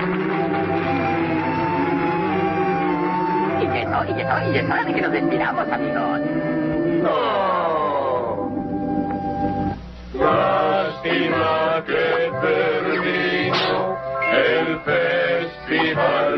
[0.00, 0.02] Y
[3.66, 6.20] eso, y eso, y es hora de que nos despidamos, amigos.
[7.02, 8.50] No.
[10.14, 13.98] Lástima que terminó
[14.32, 16.29] el festival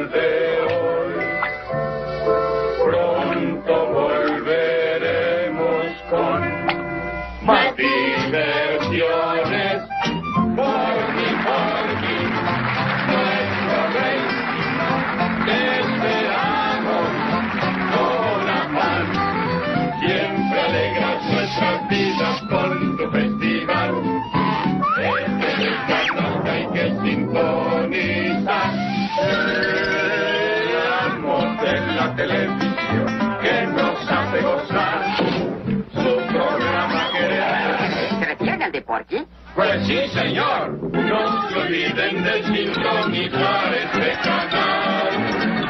[39.92, 40.78] sí, señor.
[40.92, 45.08] No se olviden de sintonizar este canal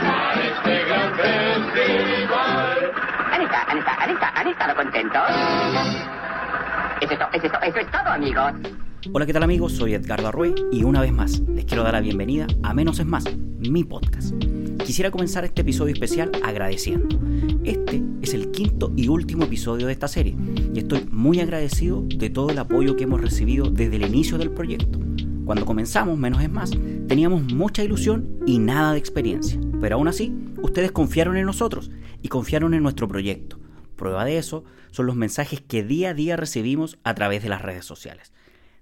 [0.00, 2.92] para este gran festival.
[3.32, 5.22] ¿Han estado, han estado, han estado, han estado contentos?
[7.00, 8.52] Eso es, to- eso es to- eso es todo, amigos.
[9.12, 9.72] Hola, ¿qué tal amigos?
[9.72, 13.06] Soy Edgardo Arrué y una vez más les quiero dar la bienvenida a Menos es
[13.06, 13.24] Más,
[13.58, 14.32] mi podcast.
[14.84, 17.16] Quisiera comenzar este episodio especial agradeciendo.
[17.62, 20.36] Este es el quinto y último episodio de esta serie
[20.74, 24.50] y estoy muy agradecido de todo el apoyo que hemos recibido desde el inicio del
[24.50, 24.98] proyecto.
[25.44, 26.72] Cuando comenzamos Menos es Más,
[27.06, 32.28] teníamos mucha ilusión y nada de experiencia, pero aún así, ustedes confiaron en nosotros y
[32.28, 33.60] confiaron en nuestro proyecto.
[33.94, 37.62] Prueba de eso son los mensajes que día a día recibimos a través de las
[37.62, 38.32] redes sociales.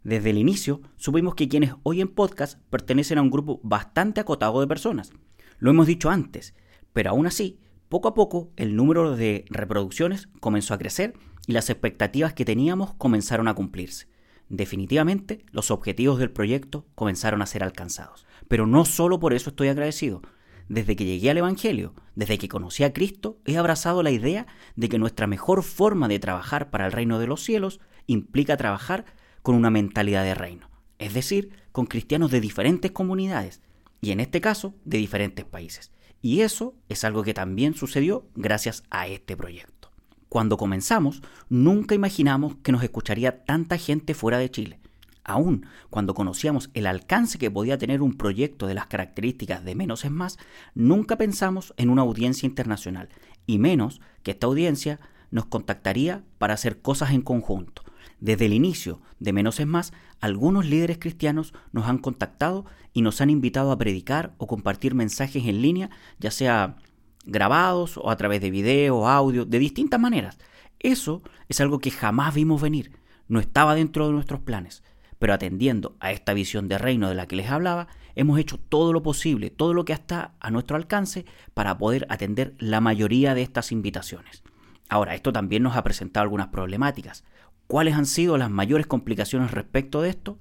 [0.03, 4.61] Desde el inicio supimos que quienes hoy en podcast pertenecen a un grupo bastante acotado
[4.61, 5.13] de personas.
[5.61, 6.55] Lo hemos dicho antes,
[6.95, 11.13] pero aún así, poco a poco el número de reproducciones comenzó a crecer
[11.47, 14.09] y las expectativas que teníamos comenzaron a cumplirse.
[14.49, 18.27] Definitivamente, los objetivos del proyecto comenzaron a ser alcanzados.
[18.49, 20.23] Pero no solo por eso estoy agradecido.
[20.71, 24.89] Desde que llegué al Evangelio, desde que conocí a Cristo, he abrazado la idea de
[24.89, 29.05] que nuestra mejor forma de trabajar para el reino de los cielos implica trabajar
[29.43, 33.61] con una mentalidad de reino, es decir, con cristianos de diferentes comunidades,
[34.01, 35.93] y en este caso de diferentes países.
[36.23, 39.91] Y eso es algo que también sucedió gracias a este proyecto.
[40.29, 44.81] Cuando comenzamos, nunca imaginamos que nos escucharía tanta gente fuera de Chile.
[45.25, 50.05] Aún cuando conocíamos el alcance que podía tener un proyecto de las características de Menos
[50.05, 50.39] es Más,
[50.75, 53.09] nunca pensamos en una audiencia internacional,
[53.47, 55.01] y menos que esta audiencia
[55.31, 57.83] nos contactaría para hacer cosas en conjunto.
[58.21, 63.21] Desde el inicio de Menos es Más, algunos líderes cristianos nos han contactado y nos
[63.21, 66.77] han invitado a predicar o compartir mensajes en línea, ya sea
[67.25, 70.39] grabados o a través de video, audio, de distintas maneras.
[70.79, 72.93] Eso es algo que jamás vimos venir,
[73.29, 74.83] no estaba dentro de nuestros planes,
[75.19, 78.93] pero atendiendo a esta visión de reino de la que les hablaba, hemos hecho todo
[78.93, 83.43] lo posible, todo lo que está a nuestro alcance para poder atender la mayoría de
[83.43, 84.43] estas invitaciones.
[84.89, 87.25] Ahora, esto también nos ha presentado algunas problemáticas.
[87.71, 90.41] ¿Cuáles han sido las mayores complicaciones respecto de esto?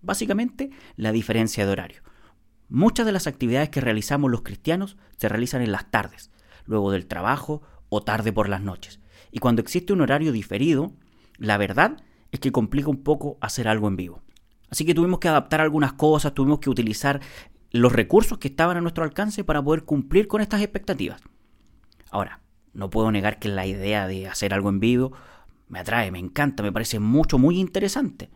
[0.00, 2.00] Básicamente, la diferencia de horario.
[2.70, 6.30] Muchas de las actividades que realizamos los cristianos se realizan en las tardes,
[6.64, 8.98] luego del trabajo o tarde por las noches.
[9.30, 10.94] Y cuando existe un horario diferido,
[11.36, 12.02] la verdad
[12.32, 14.22] es que complica un poco hacer algo en vivo.
[14.70, 17.20] Así que tuvimos que adaptar algunas cosas, tuvimos que utilizar
[17.72, 21.20] los recursos que estaban a nuestro alcance para poder cumplir con estas expectativas.
[22.10, 22.40] Ahora,
[22.72, 25.12] no puedo negar que la idea de hacer algo en vivo
[25.70, 28.28] me atrae, me encanta, me parece mucho, muy interesante.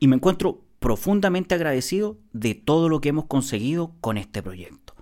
[0.00, 4.94] Y me encuentro profundamente agradecido de todo lo que hemos conseguido con este proyecto.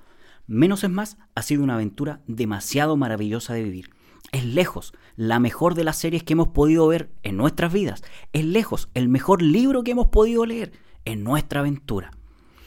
[0.47, 3.91] Menos es más ha sido una aventura demasiado maravillosa de vivir.
[4.33, 8.03] Es lejos la mejor de las series que hemos podido ver en nuestras vidas.
[8.33, 10.73] Es lejos el mejor libro que hemos podido leer
[11.05, 12.11] en nuestra aventura.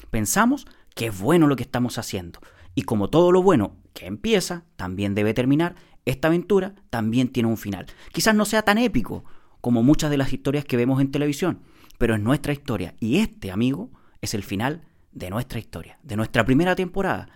[0.09, 0.65] Pensamos
[0.95, 2.39] que es bueno lo que estamos haciendo.
[2.73, 5.75] Y como todo lo bueno que empieza, también debe terminar,
[6.09, 7.87] esta aventura también tiene un final.
[8.11, 9.23] Quizás no sea tan épico
[9.61, 11.61] como muchas de las historias que vemos en televisión,
[11.97, 12.95] pero es nuestra historia.
[12.99, 17.29] Y este, amigo, es el final de nuestra historia, de nuestra primera temporada.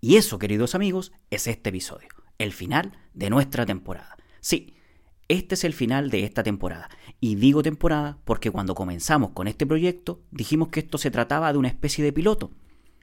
[0.00, 2.08] Y eso, queridos amigos, es este episodio,
[2.38, 4.16] el final de nuestra temporada.
[4.40, 4.74] Sí,
[5.28, 6.90] este es el final de esta temporada.
[7.20, 11.58] Y digo temporada porque cuando comenzamos con este proyecto dijimos que esto se trataba de
[11.58, 12.50] una especie de piloto,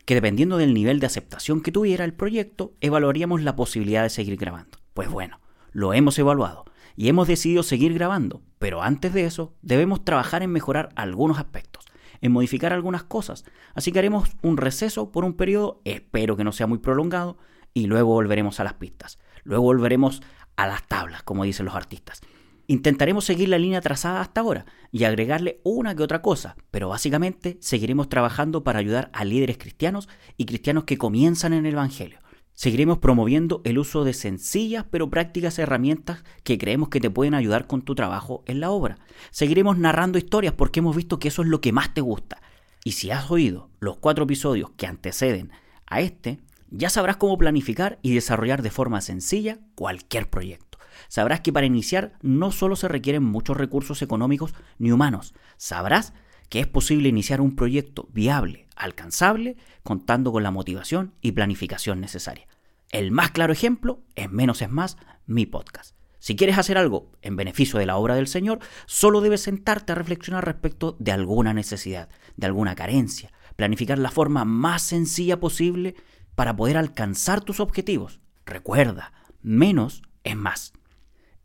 [0.10, 4.38] que dependiendo del nivel de aceptación que tuviera el proyecto, evaluaríamos la posibilidad de seguir
[4.38, 4.80] grabando.
[4.96, 5.40] Pues bueno,
[5.72, 6.66] lo hemos evaluado
[6.96, 11.86] y hemos decidido seguir grabando, pero antes de eso debemos trabajar en mejorar algunos aspectos,
[12.22, 13.46] en modificar algunas cosas,
[13.76, 17.38] así que haremos un receso por un periodo, espero que no sea muy prolongado,
[17.76, 20.24] y luego volveremos a las pistas, luego volveremos
[20.56, 22.22] a las tablas, como dicen los artistas.
[22.70, 27.58] Intentaremos seguir la línea trazada hasta ahora y agregarle una que otra cosa, pero básicamente
[27.62, 30.08] seguiremos trabajando para ayudar a líderes cristianos
[30.38, 32.20] y cristianos que comienzan en el Evangelio.
[32.54, 37.66] Seguiremos promoviendo el uso de sencillas pero prácticas herramientas que creemos que te pueden ayudar
[37.66, 39.00] con tu trabajo en la obra.
[39.32, 42.40] Seguiremos narrando historias porque hemos visto que eso es lo que más te gusta.
[42.84, 45.50] Y si has oído los cuatro episodios que anteceden
[45.88, 46.40] a este,
[46.70, 50.69] ya sabrás cómo planificar y desarrollar de forma sencilla cualquier proyecto
[51.08, 56.14] sabrás que para iniciar no solo se requieren muchos recursos económicos ni humanos, sabrás
[56.50, 62.48] que es posible iniciar un proyecto viable, alcanzable, contando con la motivación y planificación necesaria.
[62.92, 64.98] El más claro ejemplo es Menos es Más,
[65.28, 65.96] mi podcast.
[66.18, 69.96] Si quieres hacer algo en beneficio de la obra del Señor, solo debes sentarte a
[69.96, 75.96] reflexionar respecto de alguna necesidad, de alguna carencia, planificar la forma más sencilla posible
[76.36, 78.20] para poder alcanzar tus objetivos.
[78.46, 80.74] Recuerda, menos es más.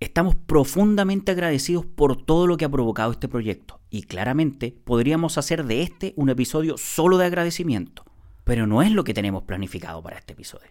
[0.01, 5.65] Estamos profundamente agradecidos por todo lo que ha provocado este proyecto y claramente podríamos hacer
[5.65, 8.05] de este un episodio solo de agradecimiento,
[8.43, 10.69] pero no es lo que tenemos planificado para este episodio.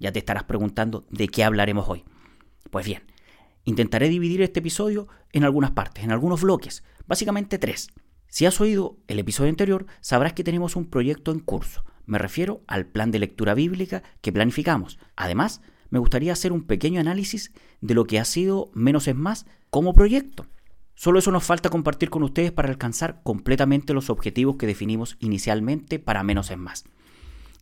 [0.00, 2.04] Ya te estarás preguntando de qué hablaremos hoy.
[2.70, 3.02] Pues bien,
[3.64, 7.90] intentaré dividir este episodio en algunas partes, en algunos bloques, básicamente tres.
[8.26, 11.84] Si has oído el episodio anterior, sabrás que tenemos un proyecto en curso.
[12.06, 14.98] Me refiero al plan de lectura bíblica que planificamos.
[15.14, 15.60] Además,
[15.92, 17.52] me gustaría hacer un pequeño análisis
[17.82, 20.46] de lo que ha sido Menos es Más como proyecto.
[20.94, 25.98] Solo eso nos falta compartir con ustedes para alcanzar completamente los objetivos que definimos inicialmente
[25.98, 26.84] para Menos es Más.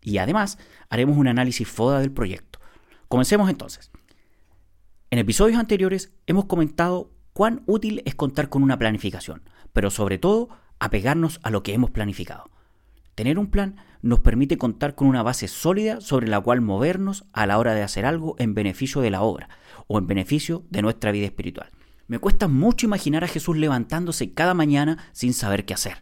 [0.01, 0.59] Y además
[0.91, 2.61] haremos un análisis FODA del proyecto.
[3.09, 3.91] Comencemos entonces.
[5.11, 9.43] En episodios anteriores hemos comentado cuán útil es contar con una planificación,
[9.73, 12.49] pero sobre todo apegarnos a lo que hemos planificado.
[13.21, 17.45] Tener un plan nos permite contar con una base sólida sobre la cual movernos a
[17.45, 19.51] la hora de hacer algo en beneficio de la obra
[19.89, 21.71] o en beneficio de nuestra vida espiritual.
[22.07, 25.99] Me cuesta mucho imaginar a Jesús levantándose cada mañana sin saber qué hacer.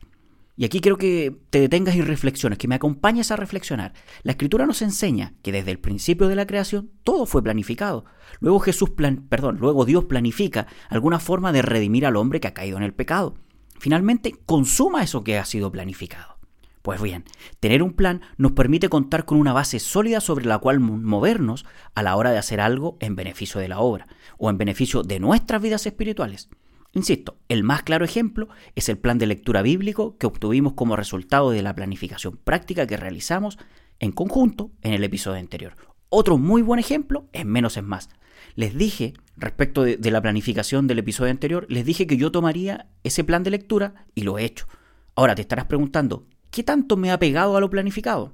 [0.57, 3.95] Y aquí quiero que te detengas y reflexiones, que me acompañes a reflexionar.
[4.23, 8.05] La escritura nos enseña que desde el principio de la creación todo fue planificado.
[8.39, 12.55] Luego Jesús plan, perdón, luego Dios planifica alguna forma de redimir al hombre que ha
[12.55, 13.35] caído en el pecado.
[13.81, 16.38] Finalmente consuma eso que ha sido planificado.
[16.83, 17.25] Pues bien,
[17.61, 22.03] tener un plan nos permite contar con una base sólida sobre la cual movernos a
[22.03, 24.07] la hora de hacer algo en beneficio de la obra
[24.39, 26.49] o en beneficio de nuestras vidas espirituales.
[26.93, 31.51] Insisto, el más claro ejemplo es el plan de lectura bíblico que obtuvimos como resultado
[31.51, 33.59] de la planificación práctica que realizamos
[33.99, 35.75] en conjunto en el episodio anterior.
[36.09, 38.09] Otro muy buen ejemplo es menos es más.
[38.55, 42.89] Les dije, respecto de, de la planificación del episodio anterior, les dije que yo tomaría
[43.03, 44.67] ese plan de lectura y lo he hecho.
[45.15, 48.33] Ahora te estarás preguntando, ¿Qué tanto me ha pegado a lo planificado?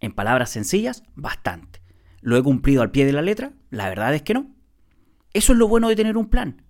[0.00, 1.80] En palabras sencillas, bastante.
[2.20, 3.52] ¿Lo he cumplido al pie de la letra?
[3.70, 4.50] La verdad es que no.
[5.32, 6.62] Eso es lo bueno de tener un plan.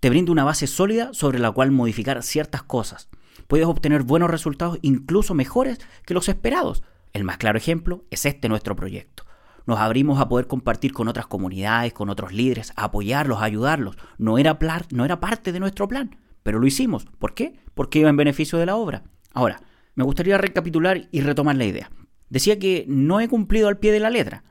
[0.00, 3.08] Te brinda una base sólida sobre la cual modificar ciertas cosas.
[3.48, 6.82] Puedes obtener buenos resultados incluso mejores que los esperados.
[7.12, 9.24] El más claro ejemplo es este nuestro proyecto.
[9.66, 13.96] Nos abrimos a poder compartir con otras comunidades, con otros líderes, a apoyarlos, a ayudarlos.
[14.16, 14.56] No era,
[14.92, 17.06] no era parte de nuestro plan, pero lo hicimos.
[17.18, 17.58] ¿Por qué?
[17.74, 19.02] Porque iba en beneficio de la obra.
[19.34, 19.60] Ahora,
[19.98, 21.90] me gustaría recapitular y retomar la idea.
[22.30, 24.44] Decía que no he cumplido al pie de la letra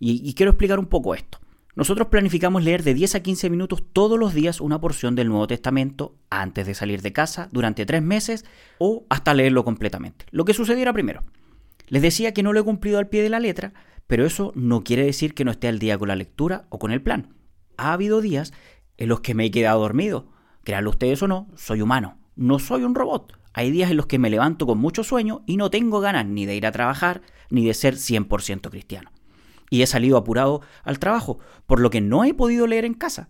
[0.00, 1.40] y, quiero explicar un poco esto.
[1.76, 5.46] Nosotros planificamos leer de 10 a 15 minutos todos los días una porción del Nuevo
[5.46, 8.46] Testamento antes de salir de casa durante tres meses
[8.78, 10.24] o hasta leerlo completamente.
[10.30, 11.22] Lo que sucediera primero.
[11.88, 13.74] Les decía que no lo he cumplido al pie de la letra,
[14.06, 16.92] pero eso no quiere decir que no esté al día con la lectura o con
[16.92, 17.34] el plan.
[17.76, 18.54] Ha habido días
[18.96, 20.32] en los que me he quedado dormido.
[20.62, 23.43] Créanlo ustedes o no, soy humano, no soy un robot.
[23.54, 26.44] Hay días en los que me levanto con mucho sueño y no tengo ganas ni
[26.44, 29.12] de ir a trabajar ni de ser 100% cristiano.
[29.70, 33.28] Y he salido apurado al trabajo, por lo que no he podido leer en casa.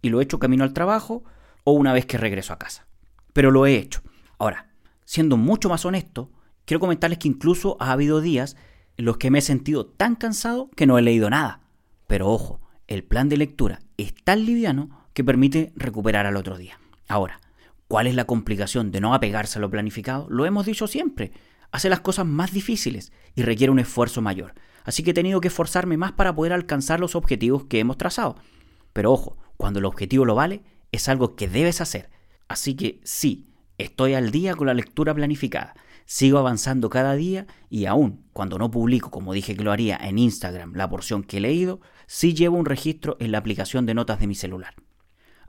[0.00, 1.24] Y lo he hecho camino al trabajo
[1.64, 2.86] o una vez que regreso a casa.
[3.34, 4.00] Pero lo he hecho.
[4.38, 4.70] Ahora,
[5.04, 6.32] siendo mucho más honesto,
[6.64, 8.56] quiero comentarles que incluso ha habido días
[8.96, 11.60] en los que me he sentido tan cansado que no he leído nada.
[12.06, 16.80] Pero ojo, el plan de lectura es tan liviano que permite recuperar al otro día.
[17.08, 17.40] Ahora,
[17.90, 20.28] ¿Cuál es la complicación de no apegarse a lo planificado?
[20.30, 21.32] Lo hemos dicho siempre.
[21.72, 24.54] Hace las cosas más difíciles y requiere un esfuerzo mayor.
[24.84, 28.36] Así que he tenido que esforzarme más para poder alcanzar los objetivos que hemos trazado.
[28.92, 32.10] Pero ojo, cuando el objetivo lo vale, es algo que debes hacer.
[32.46, 35.74] Así que sí, estoy al día con la lectura planificada.
[36.06, 40.20] Sigo avanzando cada día y aún cuando no publico, como dije que lo haría en
[40.20, 44.20] Instagram, la porción que he leído, sí llevo un registro en la aplicación de notas
[44.20, 44.76] de mi celular.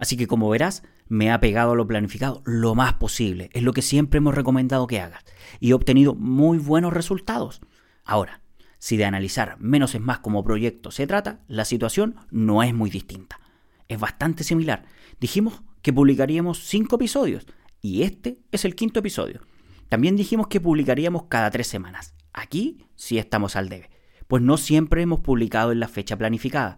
[0.01, 0.81] Así que como verás,
[1.12, 3.50] me ha pegado a lo planificado lo más posible.
[3.51, 5.25] Es lo que siempre hemos recomendado que hagas.
[5.60, 7.60] Y he obtenido muy buenos resultados.
[8.06, 8.39] Ahora,
[8.80, 12.89] si de analizar menos es más como proyecto se trata, la situación no es muy
[12.89, 13.41] distinta.
[13.89, 14.86] Es bastante similar.
[15.20, 17.46] Dijimos que publicaríamos cinco episodios
[17.82, 19.41] y este es el quinto episodio.
[19.89, 22.15] También dijimos que publicaríamos cada tres semanas.
[22.32, 23.89] Aquí sí estamos al debe,
[24.27, 26.77] pues no siempre hemos publicado en la fecha planificada,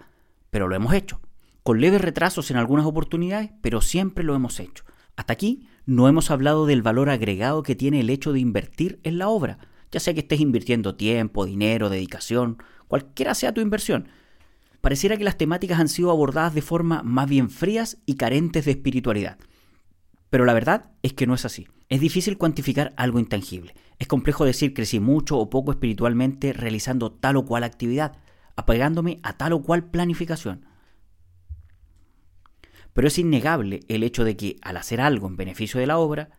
[0.50, 1.22] pero lo hemos hecho.
[1.64, 4.84] Con leves retrasos en algunas oportunidades, pero siempre lo hemos hecho.
[5.16, 9.18] Hasta aquí no hemos hablado del valor agregado que tiene el hecho de invertir en
[9.18, 12.58] la obra, ya sea que estés invirtiendo tiempo, dinero, dedicación,
[12.90, 14.10] cualquiera sea tu inversión.
[14.82, 18.72] Pareciera que las temáticas han sido abordadas de forma más bien frías y carentes de
[18.72, 19.38] espiritualidad.
[20.30, 21.68] Pero la verdad es que no es así.
[21.88, 23.76] Es difícil cuantificar algo intangible.
[24.00, 28.18] Es complejo decir crecí mucho o poco espiritualmente realizando tal o cual actividad,
[28.58, 30.66] apegándome a tal o cual planificación.
[32.94, 36.30] Pero es innegable el hecho de que al hacer algo en beneficio de la obra,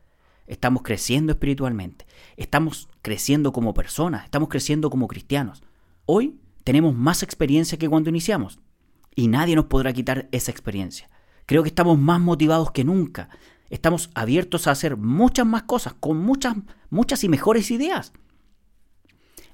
[0.47, 2.07] estamos creciendo espiritualmente,
[2.37, 5.63] estamos creciendo como personas, estamos creciendo como cristianos.
[6.07, 8.61] Hoy tenemos más experiencia que cuando iniciamos
[9.15, 11.11] y nadie nos podrá quitar esa experiencia.
[11.47, 13.29] Creo que estamos más motivados que nunca.
[13.69, 16.57] Estamos abiertos a hacer muchas más cosas, con muchas,
[16.91, 18.13] muchas y mejores ideas.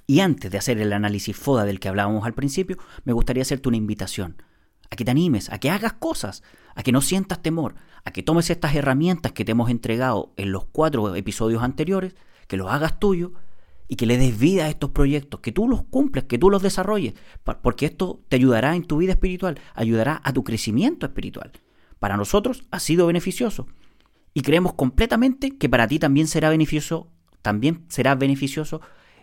[0.07, 3.69] Y antes de hacer el análisis FODA del que hablábamos al principio, me gustaría hacerte
[3.69, 4.43] una invitación
[4.91, 6.43] a que te animes, a que hagas cosas,
[6.75, 10.53] a que no sientas temor, a que tomes estas herramientas que te hemos entregado en
[10.53, 12.15] los cuatro episodios anteriores,
[12.49, 13.33] que los hagas tuyo
[13.89, 16.63] y que le des vida a estos proyectos, que tú los cumples, que tú los
[16.63, 17.15] desarrolles,
[17.63, 21.53] porque esto te ayudará en tu vida espiritual, ayudará a tu crecimiento espiritual.
[21.99, 23.67] Para nosotros ha sido beneficioso
[24.33, 27.09] y creemos completamente que para ti también será beneficioso,
[27.43, 28.81] también será beneficioso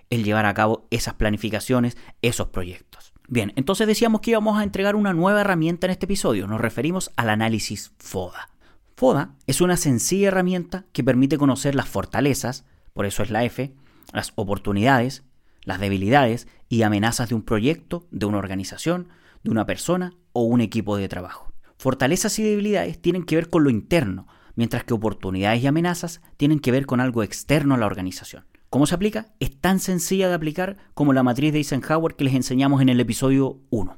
[0.09, 3.13] el llevar a cabo esas planificaciones, esos proyectos.
[3.29, 6.47] Bien, entonces decíamos que íbamos a entregar una nueva herramienta en este episodio.
[6.47, 8.49] Nos referimos al análisis FODA.
[8.95, 13.73] FODA es una sencilla herramienta que permite conocer las fortalezas, por eso es la F,
[14.13, 15.25] las oportunidades,
[15.63, 19.09] las debilidades y amenazas de un proyecto, de una organización,
[19.43, 21.51] de una persona o un equipo de trabajo.
[21.77, 26.61] Fortalezas y debilidades tienen que ver con lo interno, mientras que oportunidades y amenazas tienen
[26.61, 28.45] que ver con algo externo a la organización.
[28.69, 29.33] ¿Cómo se aplica?
[29.39, 32.99] Es tan sencilla de aplicar como la matriz de Eisenhower que les enseñamos en el
[32.99, 33.97] episodio 1.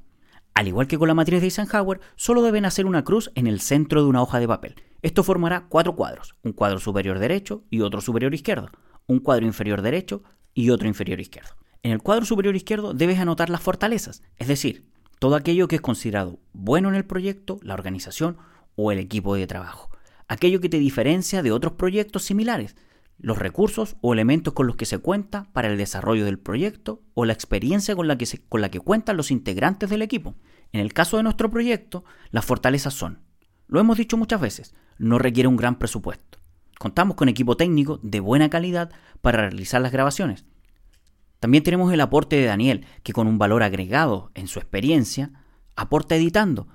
[0.54, 3.62] Al igual que con la matriz de Eisenhower, solo deben hacer una cruz en el
[3.62, 4.76] centro de una hoja de papel.
[5.02, 8.70] Esto formará cuatro cuadros, un cuadro superior derecho y otro superior izquierdo,
[9.08, 10.22] un cuadro inferior derecho
[10.54, 11.56] y otro inferior izquierdo.
[11.82, 14.86] En el cuadro superior izquierdo debes anotar las fortalezas, es decir,
[15.18, 18.38] todo aquello que es considerado bueno en el proyecto, la organización
[18.76, 19.90] o el equipo de trabajo,
[20.28, 22.76] aquello que te diferencia de otros proyectos similares,
[23.20, 27.26] los recursos o elementos con los que se cuenta para el desarrollo del proyecto o
[27.26, 30.36] la experiencia con la que, con la que cuentan los integrantes del equipo.
[30.72, 33.20] En el caso de nuestro proyecto, las fortalezas son,
[33.68, 36.40] lo hemos dicho muchas veces, no requiere un gran presupuesto.
[36.80, 38.90] Contamos con equipo técnico de buena calidad
[39.22, 40.46] para realizar las grabaciones.
[41.40, 45.32] También tenemos el aporte de Daniel, que con un valor agregado en su experiencia,
[45.76, 46.68] aporta editando.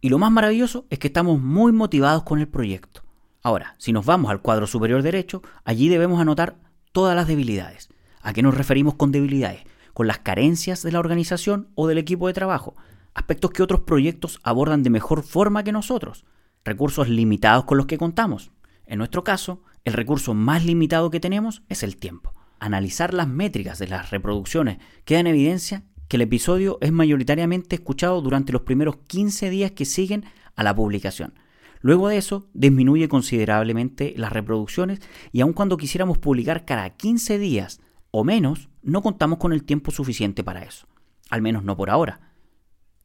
[0.00, 3.02] Y lo más maravilloso es que estamos muy motivados con el proyecto.
[3.48, 6.58] Ahora, si nos vamos al cuadro superior derecho, allí debemos anotar
[6.92, 7.88] todas las debilidades.
[8.20, 9.62] ¿A qué nos referimos con debilidades?
[9.94, 12.76] Con las carencias de la organización o del equipo de trabajo,
[13.14, 16.26] aspectos que otros proyectos abordan de mejor forma que nosotros,
[16.62, 18.50] recursos limitados con los que contamos.
[18.84, 22.34] En nuestro caso, el recurso más limitado que tenemos es el tiempo.
[22.60, 24.76] Analizar las métricas de las reproducciones
[25.06, 29.86] queda en evidencia que el episodio es mayoritariamente escuchado durante los primeros 15 días que
[29.86, 31.32] siguen a la publicación.
[31.80, 35.00] Luego de eso, disminuye considerablemente las reproducciones
[35.32, 37.80] y aun cuando quisiéramos publicar cada 15 días
[38.10, 40.86] o menos, no contamos con el tiempo suficiente para eso.
[41.30, 42.32] Al menos no por ahora.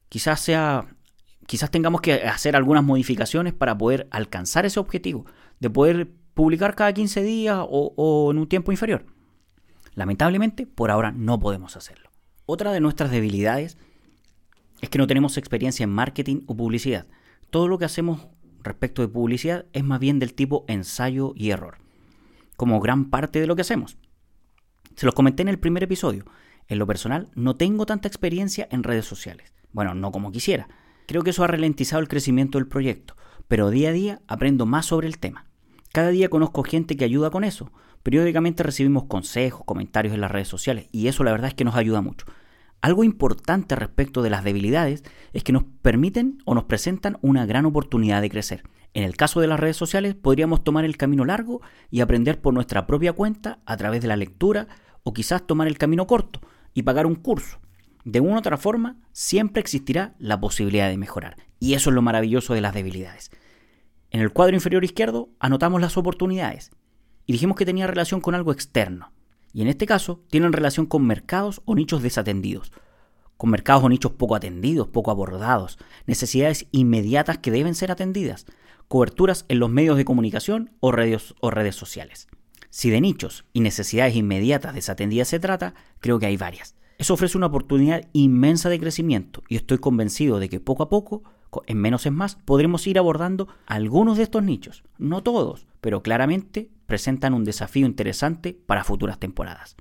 [0.10, 0.88] Quizás sea
[1.46, 5.26] quizás tengamos que hacer algunas modificaciones para poder alcanzar ese objetivo,
[5.60, 9.06] de poder publicar cada 15 días o, o, en un tiempo inferior.
[9.94, 12.10] Lamentablemente, por ahora no podemos hacerlo.
[12.46, 13.78] Otra de nuestras debilidades
[14.82, 17.08] es que no tenemos experiencia en marketing o publicidad.
[17.50, 18.28] Todo lo que hacemos
[18.64, 21.78] respecto de publicidad es más bien del tipo ensayo y error,
[22.56, 23.98] como gran parte de lo que hacemos.
[24.96, 26.26] Se los comenté en el primer episodio.
[26.68, 29.54] En lo personal, no tengo tanta experiencia en redes sociales.
[29.72, 30.68] Bueno, no como quisiera.
[31.08, 33.16] Creo que eso ha ralentizado el crecimiento del proyecto,
[33.48, 35.46] pero día a día aprendo más sobre el tema.
[35.92, 37.72] Cada día conozco gente que ayuda con eso.
[38.02, 41.76] Periódicamente recibimos consejos, comentarios en las redes sociales y eso la verdad es que nos
[41.76, 42.26] ayuda mucho.
[42.84, 47.66] Algo importante respecto de las debilidades es que nos permiten o nos presentan una gran
[47.66, 48.64] oportunidad de crecer.
[48.94, 52.54] En el caso de las redes sociales podríamos tomar el camino largo y aprender por
[52.54, 54.68] nuestra propia cuenta a través de la lectura
[55.04, 56.42] o quizás tomar el camino corto
[56.74, 57.62] y pagar un curso.
[58.04, 61.38] De una u otra forma, siempre existirá la posibilidad de mejorar.
[61.62, 63.32] Y eso es lo maravilloso de las debilidades.
[64.12, 66.72] En el cuadro inferior izquierdo anotamos las oportunidades
[67.26, 69.14] y dijimos que tenía relación con algo externo.
[69.54, 72.72] Y en este caso tienen relación con mercados o nichos desatendidos,
[73.38, 78.48] con mercados o nichos poco atendidos, poco abordados, necesidades inmediatas que deben ser atendidas,
[78.88, 81.36] coberturas en los medios de comunicación o redes,
[81.76, 82.28] sociales.
[82.72, 86.76] Si de nichos y necesidades inmediatas desatendidas se trata, creo que hay varias.
[86.98, 91.24] Eso ofrece una oportunidad inmensa de crecimiento y estoy convencido de que poco a poco,
[91.68, 94.84] en menos es más, podremos ir abordando algunos de estos nichos.
[94.98, 99.76] No todos, pero claramente presentan un desafío interesante para futuras temporadas.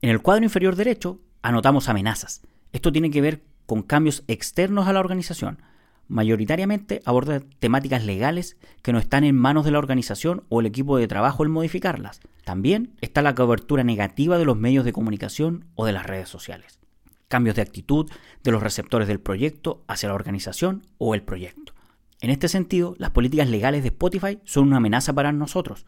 [0.00, 2.42] En el cuadro inferior derecho anotamos amenazas.
[2.72, 5.62] Esto tiene que ver con cambios externos a la organización.
[6.06, 10.96] Mayoritariamente aborda temáticas legales que no están en manos de la organización o el equipo
[10.96, 12.20] de trabajo el modificarlas.
[12.44, 16.78] También está la cobertura negativa de los medios de comunicación o de las redes sociales.
[17.28, 18.10] Cambios de actitud
[18.42, 21.74] de los receptores del proyecto hacia la organización o el proyecto.
[22.20, 25.86] En este sentido, las políticas legales de Spotify son una amenaza para nosotros.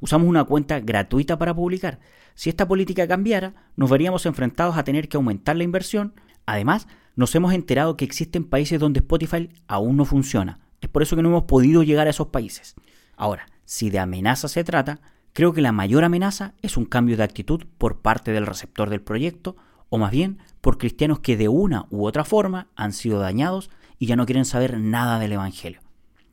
[0.00, 2.00] Usamos una cuenta gratuita para publicar.
[2.34, 6.14] Si esta política cambiara, nos veríamos enfrentados a tener que aumentar la inversión.
[6.44, 10.58] Además, nos hemos enterado que existen países donde Spotify aún no funciona.
[10.80, 12.74] Es por eso que no hemos podido llegar a esos países.
[13.16, 15.00] Ahora, si de amenaza se trata,
[15.32, 19.00] Creo que la mayor amenaza es un cambio de actitud por parte del receptor del
[19.00, 19.56] proyecto,
[19.90, 24.06] o más bien por cristianos que de una u otra forma han sido dañados y
[24.06, 25.80] ya no quieren saber nada del Evangelio.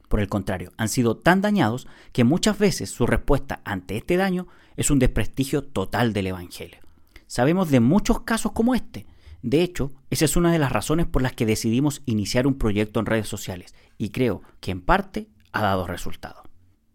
[0.08, 4.48] Por el contrario, han sido tan dañados que muchas veces su respuesta ante este daño
[4.78, 6.80] es un desprestigio total del Evangelio.
[7.28, 9.06] Sabemos de muchos casos como este.
[9.42, 13.00] De hecho, esa es una de las razones por las que decidimos iniciar un proyecto
[13.00, 16.44] en redes sociales y creo que en parte ha dado resultado.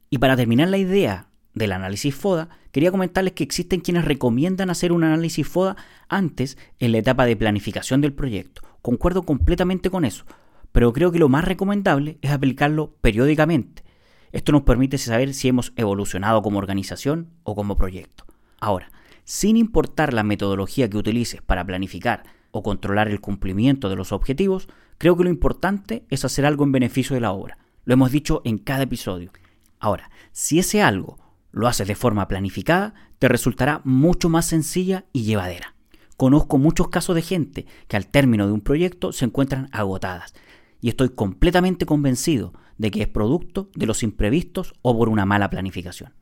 [0.09, 4.91] Y para terminar la idea del análisis FODA, quería comentarles que existen quienes recomiendan hacer
[4.91, 5.76] un análisis FODA
[6.09, 8.62] antes en la etapa de planificación del proyecto.
[8.83, 10.25] Concuerdo completamente con eso,
[10.73, 13.85] pero creo que lo más recomendable es aplicarlo periódicamente.
[14.33, 18.25] Esto nos permite saber si hemos evolucionado como organización o como proyecto.
[18.59, 18.91] Ahora,
[19.25, 24.69] sin importar la metodología que utilices para planificar o controlar el cumplimiento de los objetivos,
[24.99, 27.59] creo que lo importante es hacer algo en beneficio de la obra.
[27.85, 29.31] Lo hemos dicho en cada episodio.
[29.79, 31.19] Ahora, si ese algo
[31.53, 35.75] lo haces de forma planificada, te resultará mucho más sencilla y llevadera.
[36.17, 40.35] Conozco muchos casos de gente que al término de un proyecto se encuentran agotadas
[40.81, 45.51] y estoy completamente convencido de que es producto de los imprevistos o por una mala
[45.51, 46.12] planificación.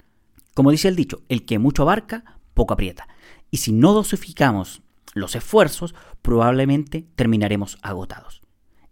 [0.55, 3.09] Como dice el dicho, el que mucho abarca, poco aprieta.
[3.51, 4.83] Y si no dosificamos
[5.15, 8.43] los esfuerzos, probablemente terminaremos agotados.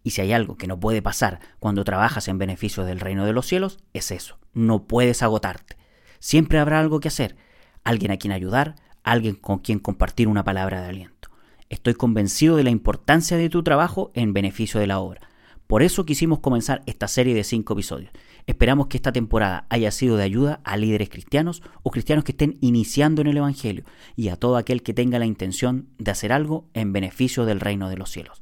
[0.02, 3.32] Y si hay algo que no puede pasar cuando trabajas en beneficio del reino de
[3.32, 4.38] los cielos, es eso.
[4.54, 5.76] No puedes agotarte.
[6.20, 7.36] Siempre habrá algo que hacer,
[7.84, 11.30] alguien a quien ayudar, alguien con quien compartir una palabra de aliento.
[11.68, 15.20] Estoy convencido de la importancia de tu trabajo en beneficio de la obra.
[15.66, 18.10] Por eso quisimos comenzar esta serie de cinco episodios.
[18.46, 22.56] Esperamos que esta temporada haya sido de ayuda a líderes cristianos o cristianos que estén
[22.62, 23.84] iniciando en el Evangelio
[24.16, 27.90] y a todo aquel que tenga la intención de hacer algo en beneficio del reino
[27.90, 28.40] de los cielos.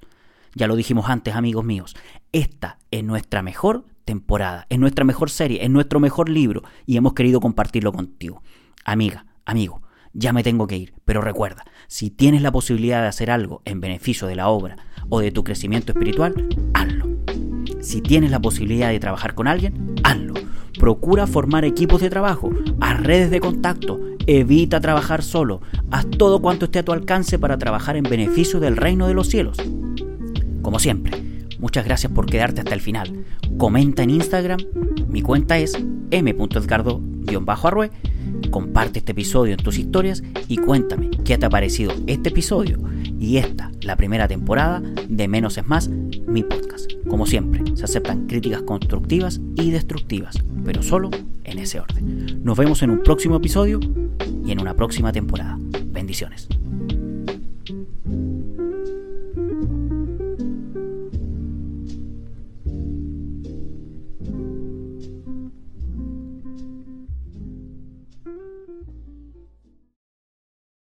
[0.54, 1.96] Ya lo dijimos antes, amigos míos,
[2.30, 7.12] esta es nuestra mejor temporada, es nuestra mejor serie, es nuestro mejor libro y hemos
[7.12, 8.42] querido compartirlo contigo.
[8.84, 9.82] Amiga, amigo,
[10.14, 13.80] ya me tengo que ir, pero recuerda, si tienes la posibilidad de hacer algo en
[13.80, 14.76] beneficio de la obra
[15.10, 17.04] o de tu crecimiento espiritual, hazlo.
[17.80, 20.34] Si tienes la posibilidad de trabajar con alguien, hazlo.
[20.78, 26.66] Procura formar equipos de trabajo, haz redes de contacto, evita trabajar solo, haz todo cuanto
[26.66, 29.58] esté a tu alcance para trabajar en beneficio del reino de los cielos.
[30.62, 33.24] Como siempre, muchas gracias por quedarte hasta el final.
[33.58, 34.60] Comenta en Instagram,
[35.08, 35.76] mi cuenta es
[36.10, 37.90] m.edgardo-arrue.
[38.50, 42.78] Comparte este episodio en tus historias y cuéntame qué te ha parecido este episodio
[43.18, 46.90] y esta, la primera temporada de Menos es Más, mi podcast.
[47.08, 51.10] Como siempre, se aceptan críticas constructivas y destructivas, pero solo
[51.44, 52.42] en ese orden.
[52.44, 53.80] Nos vemos en un próximo episodio
[54.44, 55.58] y en una próxima temporada.
[55.86, 56.48] Bendiciones.